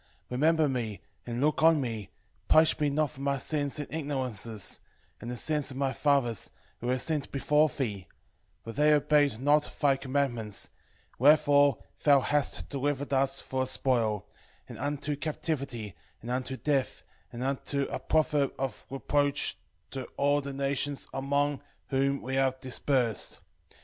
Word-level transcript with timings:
3:3 0.03 0.07
Remember 0.31 0.67
me, 0.67 0.99
and 1.27 1.41
look 1.41 1.61
on 1.61 1.79
me, 1.79 2.09
punish 2.47 2.79
me 2.79 2.89
not 2.89 3.11
for 3.11 3.21
my 3.21 3.37
sins 3.37 3.77
and 3.77 3.87
ignorances, 3.93 4.79
and 5.19 5.29
the 5.29 5.37
sins 5.37 5.69
of 5.69 5.77
my 5.77 5.93
fathers, 5.93 6.49
who 6.79 6.87
have 6.87 6.99
sinned 7.03 7.29
before 7.31 7.69
thee: 7.69 8.07
3:4 8.63 8.63
For 8.63 8.71
they 8.71 8.93
obeyed 8.95 9.39
not 9.39 9.71
thy 9.79 9.95
commandments: 9.97 10.69
wherefore 11.19 11.83
thou 12.03 12.19
hast 12.21 12.67
delivered 12.67 13.13
us 13.13 13.41
for 13.41 13.61
a 13.61 13.67
spoil, 13.67 14.25
and 14.67 14.79
unto 14.79 15.15
captivity, 15.15 15.93
and 16.23 16.31
unto 16.31 16.57
death, 16.57 17.03
and 17.31 17.43
for 17.63 17.81
a 17.83 17.99
proverb 17.99 18.55
of 18.57 18.87
reproach 18.89 19.59
to 19.91 20.05
all 20.17 20.41
the 20.41 20.51
nations 20.51 21.05
among 21.13 21.61
whom 21.89 22.23
we 22.23 22.39
are 22.39 22.55
dispersed. 22.59 23.39